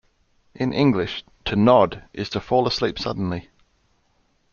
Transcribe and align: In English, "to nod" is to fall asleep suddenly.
In 0.55 0.73
English, 0.73 1.23
"to 1.45 1.55
nod" 1.55 2.03
is 2.11 2.27
to 2.29 2.39
fall 2.39 2.65
asleep 2.65 2.97
suddenly. 2.97 3.49